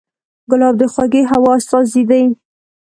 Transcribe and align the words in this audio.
ګلاب 0.51 0.75
د 0.81 0.83
خوږې 0.93 1.21
هوا 1.31 1.51
استازی 1.59 2.03
دی. 2.09 2.23